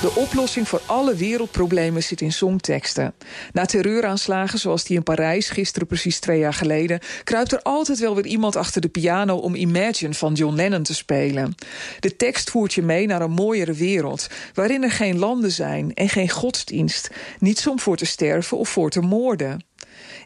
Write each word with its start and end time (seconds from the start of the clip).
De 0.00 0.14
oplossing 0.14 0.68
voor 0.68 0.80
alle 0.86 1.14
wereldproblemen 1.14 2.02
zit 2.02 2.20
in 2.20 2.32
songteksten. 2.32 3.14
Na 3.52 3.64
terreuraanslagen 3.64 4.58
zoals 4.58 4.84
die 4.84 4.96
in 4.96 5.02
Parijs 5.02 5.50
gisteren 5.50 5.88
precies 5.88 6.18
twee 6.18 6.38
jaar 6.38 6.54
geleden... 6.54 7.00
kruipt 7.24 7.52
er 7.52 7.62
altijd 7.62 7.98
wel 7.98 8.14
weer 8.14 8.26
iemand 8.26 8.56
achter 8.56 8.80
de 8.80 8.88
piano 8.88 9.36
om 9.36 9.54
Imagine 9.54 10.14
van 10.14 10.34
John 10.34 10.54
Lennon 10.54 10.82
te 10.82 10.94
spelen. 10.94 11.54
De 12.00 12.16
tekst 12.16 12.50
voert 12.50 12.74
je 12.74 12.82
mee 12.82 13.06
naar 13.06 13.20
een 13.20 13.30
mooiere 13.30 13.72
wereld... 13.72 14.26
waarin 14.54 14.82
er 14.82 14.90
geen 14.90 15.18
landen 15.18 15.52
zijn 15.52 15.94
en 15.94 16.08
geen 16.08 16.30
godsdienst. 16.30 17.10
Niets 17.38 17.66
om 17.66 17.80
voor 17.80 17.96
te 17.96 18.06
sterven 18.06 18.56
of 18.56 18.68
voor 18.68 18.90
te 18.90 19.00
moorden. 19.00 19.67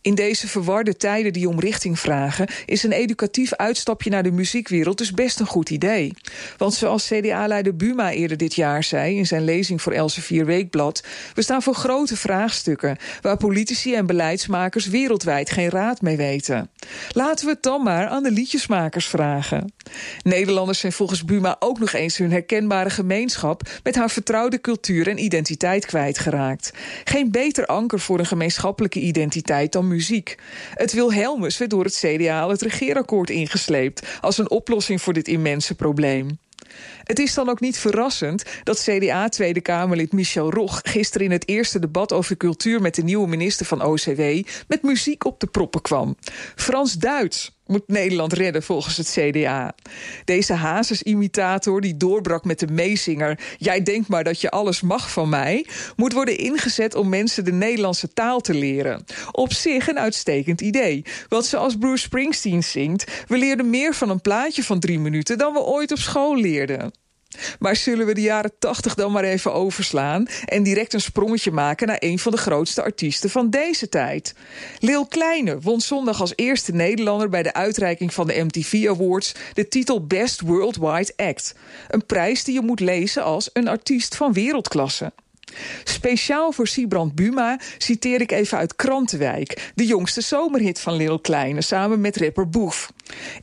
In 0.00 0.14
deze 0.14 0.48
verwarde 0.48 0.96
tijden 0.96 1.32
die 1.32 1.48
om 1.48 1.60
richting 1.60 1.98
vragen... 1.98 2.48
is 2.66 2.82
een 2.82 2.92
educatief 2.92 3.54
uitstapje 3.54 4.10
naar 4.10 4.22
de 4.22 4.30
muziekwereld 4.30 4.98
dus 4.98 5.12
best 5.12 5.40
een 5.40 5.46
goed 5.46 5.70
idee. 5.70 6.12
Want 6.56 6.74
zoals 6.74 7.06
CDA-leider 7.06 7.76
Buma 7.76 8.12
eerder 8.12 8.36
dit 8.36 8.54
jaar 8.54 8.84
zei... 8.84 9.16
in 9.16 9.26
zijn 9.26 9.44
lezing 9.44 9.82
voor 9.82 9.92
Elsevier 9.92 10.46
Weekblad... 10.46 11.04
we 11.34 11.42
staan 11.42 11.62
voor 11.62 11.74
grote 11.74 12.16
vraagstukken... 12.16 12.96
waar 13.20 13.36
politici 13.36 13.94
en 13.94 14.06
beleidsmakers 14.06 14.86
wereldwijd 14.86 15.50
geen 15.50 15.68
raad 15.68 16.00
mee 16.00 16.16
weten. 16.16 16.70
Laten 17.12 17.46
we 17.46 17.52
het 17.52 17.62
dan 17.62 17.82
maar 17.82 18.06
aan 18.06 18.22
de 18.22 18.30
liedjesmakers 18.30 19.06
vragen. 19.06 19.72
Nederlanders 20.22 20.78
zijn 20.78 20.92
volgens 20.92 21.24
Buma 21.24 21.56
ook 21.58 21.78
nog 21.78 21.92
eens 21.92 22.16
hun 22.16 22.30
herkenbare 22.30 22.90
gemeenschap... 22.90 23.62
met 23.82 23.94
haar 23.94 24.10
vertrouwde 24.10 24.60
cultuur 24.60 25.08
en 25.08 25.24
identiteit 25.24 25.86
kwijtgeraakt. 25.86 26.72
Geen 27.04 27.30
beter 27.30 27.66
anker 27.66 28.00
voor 28.00 28.18
een 28.18 28.26
gemeenschappelijke 28.26 29.00
identiteit 29.00 29.59
dan 29.68 29.88
muziek. 29.88 30.34
Het 30.74 30.92
Wilhelmus 30.92 31.58
werd 31.58 31.70
door 31.70 31.84
het 31.84 32.04
CDA 32.04 32.48
het 32.48 32.62
regeerakkoord 32.62 33.30
ingesleept... 33.30 34.06
als 34.20 34.38
een 34.38 34.50
oplossing 34.50 35.02
voor 35.02 35.12
dit 35.12 35.28
immense 35.28 35.74
probleem. 35.74 36.38
Het 37.04 37.18
is 37.18 37.34
dan 37.34 37.48
ook 37.48 37.60
niet 37.60 37.78
verrassend 37.78 38.44
dat 38.62 38.82
CDA-Tweede 38.82 39.60
Kamerlid 39.60 40.12
Michel 40.12 40.50
Rog 40.50 40.80
gisteren 40.82 41.26
in 41.26 41.32
het 41.32 41.48
eerste 41.48 41.78
debat 41.78 42.12
over 42.12 42.36
cultuur 42.36 42.80
met 42.80 42.94
de 42.94 43.02
nieuwe 43.02 43.28
minister 43.28 43.66
van 43.66 43.82
OCW 43.82 44.20
met 44.68 44.82
muziek 44.82 45.24
op 45.24 45.40
de 45.40 45.46
proppen 45.46 45.82
kwam. 45.82 46.16
Frans-Duits 46.56 47.58
moet 47.70 47.88
Nederland 47.88 48.32
redden 48.32 48.62
volgens 48.62 48.96
het 48.96 49.16
CDA. 49.18 49.74
Deze 50.24 50.52
Hazes-imitator 50.52 51.80
die 51.80 51.96
doorbrak 51.96 52.44
met 52.44 52.58
de 52.58 52.66
meezinger... 52.66 53.38
jij 53.58 53.82
denkt 53.82 54.08
maar 54.08 54.24
dat 54.24 54.40
je 54.40 54.50
alles 54.50 54.80
mag 54.80 55.10
van 55.10 55.28
mij... 55.28 55.66
moet 55.96 56.12
worden 56.12 56.38
ingezet 56.38 56.94
om 56.94 57.08
mensen 57.08 57.44
de 57.44 57.52
Nederlandse 57.52 58.12
taal 58.12 58.40
te 58.40 58.54
leren. 58.54 59.04
Op 59.32 59.52
zich 59.52 59.88
een 59.88 59.98
uitstekend 59.98 60.60
idee. 60.60 61.04
Want 61.28 61.44
zoals 61.44 61.76
Bruce 61.76 62.02
Springsteen 62.02 62.62
zingt... 62.62 63.24
we 63.26 63.38
leerden 63.38 63.70
meer 63.70 63.94
van 63.94 64.10
een 64.10 64.20
plaatje 64.20 64.62
van 64.62 64.80
drie 64.80 64.98
minuten... 64.98 65.38
dan 65.38 65.52
we 65.52 65.60
ooit 65.60 65.92
op 65.92 65.98
school 65.98 66.36
leerden. 66.36 66.99
Maar 67.58 67.76
zullen 67.76 68.06
we 68.06 68.14
de 68.14 68.20
jaren 68.20 68.52
80 68.58 68.94
dan 68.94 69.12
maar 69.12 69.24
even 69.24 69.52
overslaan 69.52 70.26
en 70.44 70.62
direct 70.62 70.94
een 70.94 71.00
sprongetje 71.00 71.50
maken 71.50 71.86
naar 71.86 71.96
een 72.00 72.18
van 72.18 72.32
de 72.32 72.38
grootste 72.38 72.82
artiesten 72.82 73.30
van 73.30 73.50
deze 73.50 73.88
tijd? 73.88 74.34
Lil 74.78 75.06
Kleine 75.06 75.60
won 75.60 75.80
zondag 75.80 76.20
als 76.20 76.32
eerste 76.34 76.72
Nederlander 76.72 77.28
bij 77.28 77.42
de 77.42 77.52
uitreiking 77.52 78.14
van 78.14 78.26
de 78.26 78.42
MTV 78.42 78.86
Awards 78.88 79.34
de 79.52 79.68
titel 79.68 80.06
Best 80.06 80.40
Worldwide 80.40 81.12
Act. 81.16 81.54
Een 81.88 82.06
prijs 82.06 82.44
die 82.44 82.54
je 82.54 82.60
moet 82.60 82.80
lezen 82.80 83.22
als 83.22 83.50
een 83.52 83.68
artiest 83.68 84.16
van 84.16 84.32
wereldklasse. 84.32 85.12
Speciaal 85.84 86.52
voor 86.52 86.66
Siebrand 86.66 87.14
Buma 87.14 87.58
citeer 87.78 88.20
ik 88.20 88.32
even 88.32 88.58
uit 88.58 88.76
Krantenwijk... 88.76 89.72
de 89.74 89.86
jongste 89.86 90.20
zomerhit 90.20 90.80
van 90.80 90.96
Lil 90.96 91.20
Kleine, 91.20 91.62
samen 91.62 92.00
met 92.00 92.16
rapper 92.16 92.48
Boef. 92.48 92.92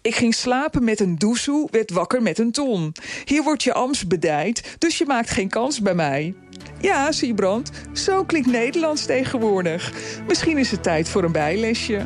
Ik 0.01 0.15
ging 0.15 0.33
slapen 0.33 0.83
met 0.83 0.99
een 0.99 1.17
doezoe, 1.17 1.67
werd 1.71 1.91
wakker 1.91 2.21
met 2.21 2.39
een 2.39 2.51
ton. 2.51 2.93
Hier 3.25 3.43
wordt 3.43 3.63
je 3.63 3.73
ams 3.73 4.07
bedijd, 4.07 4.75
dus 4.77 4.97
je 4.97 5.05
maakt 5.05 5.29
geen 5.29 5.49
kans 5.49 5.81
bij 5.81 5.95
mij. 5.95 6.33
Ja, 6.81 7.11
Siebrand, 7.11 7.71
zo 7.93 8.23
klinkt 8.23 8.47
Nederlands 8.47 9.05
tegenwoordig. 9.05 9.93
Misschien 10.27 10.57
is 10.57 10.71
het 10.71 10.83
tijd 10.83 11.09
voor 11.09 11.23
een 11.23 11.31
bijlesje. 11.31 12.05